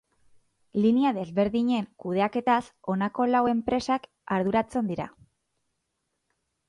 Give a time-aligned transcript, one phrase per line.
[0.85, 2.57] Linea desberdinen kudeaketaz
[2.95, 5.07] honako lau enpresak arduratzen dira.